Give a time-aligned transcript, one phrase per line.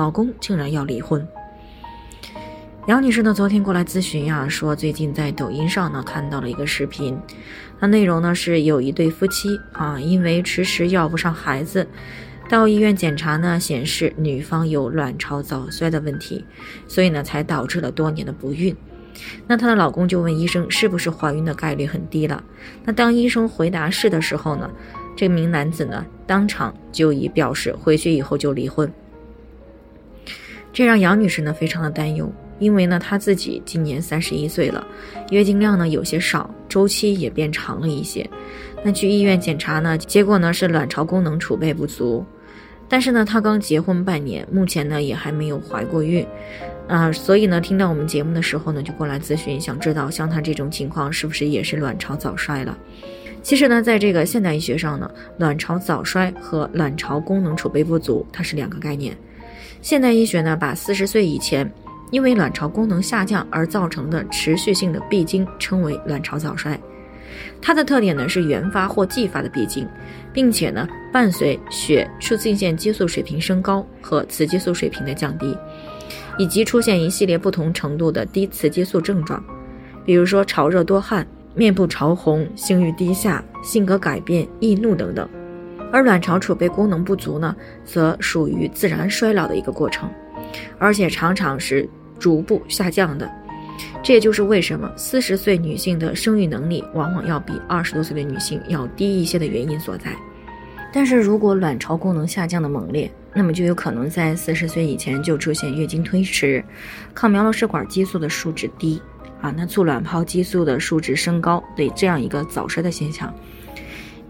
[0.00, 1.28] 老公竟然要离婚。
[2.86, 7.18] 杨女士呢，昨天过来咨询呀，说最近在抖音上呢看到了一个视频，
[7.78, 11.86] 那内容呢是有一对夫妻啊，因为迟迟要不上孩子，
[12.48, 16.46] 到医院检查呢显示女方有卵巢早衰的问题，
[16.88, 18.74] 所以呢才导致了多年的不孕。
[19.46, 22.42] 那她的老公就问医生是不是怀孕的概率很低了？
[22.86, 24.70] 那当医生回答是的时候呢，
[25.14, 28.90] 这名男子呢当场就已表示回去以后就离婚。
[30.72, 34.86] 这让杨女士呢非常的担忧，因为呢她自己今年三十一岁了，
[35.30, 38.28] 月经量呢有些少，周期也变长了一些。
[38.82, 42.24] 那去医院检查呢，结果呢是卵巢功能储备不足。
[42.88, 46.26] 但是呢，她刚结婚半年，目前呢也还没有怀过孕。
[46.88, 52.76] 啊，所以呢，听到我们节目的时候呢，就过来咨询，想知道像她这种情况是不是也是卵巢早衰了？
[53.42, 59.16] 其实呢，在这个现代医学上呢，卵巢早衰和卵巢功能储备不足它是两个概念。
[59.82, 61.70] 现代医学呢，把四十岁以前
[62.10, 66.78] 因为卵巢功能下降而造成的持续性的闭经称为卵巢早衰。
[67.62, 69.86] 它的特点呢是原发或继发的闭经，
[70.32, 75.56] 并且呢伴随血促进腺激素水平升高和雌激素水平的降低。
[76.38, 79.42] 以及出现一系列不同程度的低雌激素症状，
[80.06, 85.28] 比如说潮热多汗、面部潮红、性欲低下、性格改变、易怒等等。
[85.92, 90.08] 而卵巢储备功能不足呢，则属于自然衰老的一个过程，
[90.78, 91.88] 而且常常是
[92.18, 93.30] 逐步下降的。
[94.02, 100.14] 这也就是为什么四十岁女性的生育能力往往要比二十多岁的女性要低一些的原因所在。
[100.92, 106.62] 但是如果卵巢功能下降的猛烈，那么就有可能在四十岁以前就出现月经推迟、
[107.14, 109.00] 抗苗络试管激素的数值低
[109.40, 113.32] 啊，那促卵泡激素的数值升高，对这样一个早衰的现象。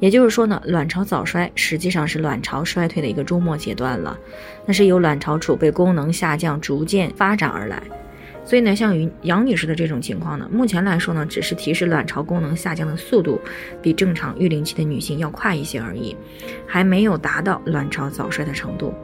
[0.00, 4.18] 也就是说呢，卵巢早衰实际上是卵巢衰退的一个终末阶段了，
[4.66, 7.80] 那是由卵巢储备功能下降逐渐发展而来。
[8.42, 13.38] 所以呢，像于杨女士的这种情况呢，目前来说呢，只是提示卵巢功能下降的速度
[13.82, 16.16] 比正常育龄期的女性要快一些而已，
[16.66, 18.94] 还没有达到卵巢早衰的程度。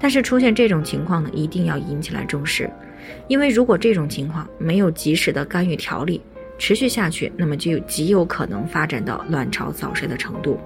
[0.00, 2.70] 但是出现这种情况呢，一定要引起来重视，
[3.26, 6.22] 因为如果这种情况没有及时的干预调理，
[6.58, 10.58] 持续下去，那么就极有可能发展到卵巢早衰的程度。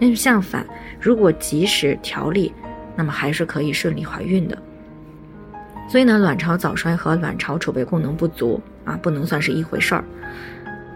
[0.00, 0.66] 但是相反，
[1.00, 2.52] 如果及时调理，
[2.96, 4.56] 那么还是可以顺利怀孕的。
[5.88, 10.04] 所以呢，卵巢早衰和卵巢储备功能不足啊，不能算是一回事儿。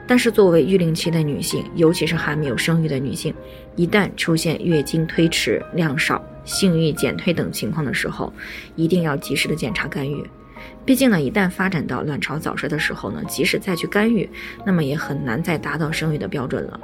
[0.06, 3.34] 但是作为育龄期的女性，尤其是还没有生育的女性，
[3.75, 8.32] 一旦出现月经推迟、量少、性欲减退等情况的时候，
[8.76, 10.22] 一定要及时的检查干预。
[10.84, 14.28] 毕竟呢，一旦发展到卵巢早衰的时候呢，即使再去干预，
[14.64, 16.80] 那么也很难再达到生育的标准了。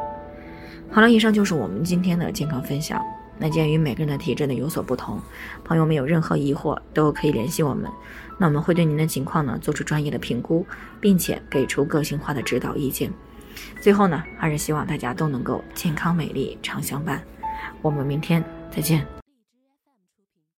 [0.91, 3.00] 好了，以上就是我们今天的健康分享。
[3.38, 5.18] 那鉴于每个人的体质呢有所不同，
[5.64, 7.91] 朋友们有任何疑惑都可以联系我们，
[8.38, 10.66] 那我们会对您的情况呢做出专业的评估，
[11.00, 13.10] 并且给出个性化的指导意见。
[13.80, 17.22] 最后呢，还是希望大家都能够健康美丽常相伴。
[17.80, 19.19] 我们明天再见。